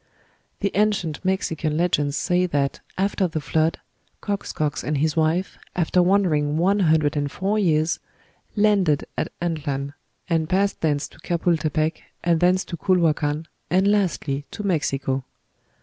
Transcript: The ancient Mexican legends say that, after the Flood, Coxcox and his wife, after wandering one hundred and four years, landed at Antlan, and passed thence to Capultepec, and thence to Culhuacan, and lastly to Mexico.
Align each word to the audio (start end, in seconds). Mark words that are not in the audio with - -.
The 0.61 0.71
ancient 0.73 1.23
Mexican 1.23 1.77
legends 1.77 2.17
say 2.17 2.47
that, 2.47 2.79
after 2.97 3.27
the 3.27 3.39
Flood, 3.39 3.79
Coxcox 4.19 4.83
and 4.83 4.97
his 4.97 5.15
wife, 5.15 5.59
after 5.75 6.01
wandering 6.01 6.57
one 6.57 6.79
hundred 6.79 7.15
and 7.15 7.31
four 7.31 7.59
years, 7.59 7.99
landed 8.55 9.05
at 9.15 9.31
Antlan, 9.39 9.93
and 10.27 10.49
passed 10.49 10.81
thence 10.81 11.07
to 11.09 11.19
Capultepec, 11.19 12.01
and 12.23 12.39
thence 12.39 12.65
to 12.65 12.77
Culhuacan, 12.77 13.45
and 13.69 13.87
lastly 13.91 14.43
to 14.49 14.65
Mexico. 14.65 15.23